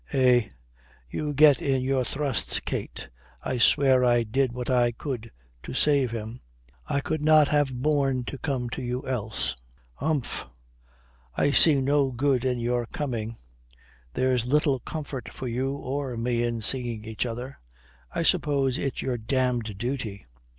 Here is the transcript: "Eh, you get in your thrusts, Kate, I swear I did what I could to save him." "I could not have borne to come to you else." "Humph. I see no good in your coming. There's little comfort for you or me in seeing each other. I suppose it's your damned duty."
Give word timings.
"Eh, 0.13 0.47
you 1.11 1.31
get 1.31 1.61
in 1.61 1.83
your 1.83 2.03
thrusts, 2.03 2.59
Kate, 2.61 3.07
I 3.43 3.59
swear 3.59 4.03
I 4.03 4.23
did 4.23 4.51
what 4.51 4.67
I 4.67 4.91
could 4.93 5.29
to 5.61 5.75
save 5.75 6.09
him." 6.09 6.41
"I 6.87 7.01
could 7.01 7.21
not 7.21 7.49
have 7.49 7.83
borne 7.83 8.23
to 8.23 8.39
come 8.39 8.67
to 8.71 8.81
you 8.81 9.07
else." 9.07 9.55
"Humph. 9.93 10.47
I 11.35 11.51
see 11.51 11.79
no 11.81 12.09
good 12.09 12.43
in 12.45 12.57
your 12.59 12.87
coming. 12.87 13.37
There's 14.15 14.51
little 14.51 14.79
comfort 14.79 15.31
for 15.31 15.47
you 15.47 15.75
or 15.75 16.17
me 16.17 16.41
in 16.41 16.61
seeing 16.61 17.05
each 17.05 17.27
other. 17.27 17.59
I 18.09 18.23
suppose 18.23 18.79
it's 18.79 19.03
your 19.03 19.19
damned 19.19 19.77
duty." 19.77 20.25